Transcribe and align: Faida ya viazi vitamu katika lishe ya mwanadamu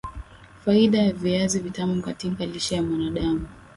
Faida 0.65 0.97
ya 1.01 1.13
viazi 1.13 1.59
vitamu 1.59 2.01
katika 2.01 2.45
lishe 2.45 2.75
ya 2.75 2.83
mwanadamu 2.83 3.47